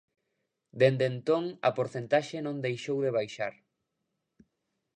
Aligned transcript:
Dende 0.79 1.05
entón 1.13 1.43
a 1.67 1.69
porcentaxe 1.77 2.37
non 2.45 2.63
deixou 2.65 2.97
de 3.05 3.11
baixar. 3.17 3.53